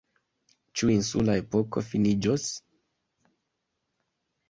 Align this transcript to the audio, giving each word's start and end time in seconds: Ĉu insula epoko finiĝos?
Ĉu 0.81 0.89
insula 0.93 1.35
epoko 1.43 1.85
finiĝos? 1.91 2.49